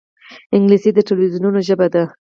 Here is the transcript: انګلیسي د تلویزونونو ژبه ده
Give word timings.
انګلیسي 0.55 0.89
د 0.93 0.99
تلویزونونو 1.09 1.59
ژبه 1.67 1.87
ده 1.93 2.03